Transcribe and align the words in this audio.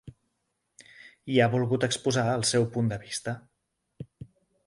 I 1.33 1.37
ha 1.43 1.49
volgut 1.55 1.85
exposar 1.89 2.25
el 2.37 2.47
seu 2.53 2.67
punt 2.77 2.91
de 2.93 2.99
vista. 3.05 3.35